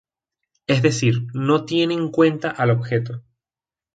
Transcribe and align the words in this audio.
Es 0.65 0.81
decir, 0.81 1.27
no 1.35 1.63
tiene 1.65 1.93
en 1.93 2.09
cuenta 2.09 2.49
al 2.49 2.71
objeto. 2.71 3.21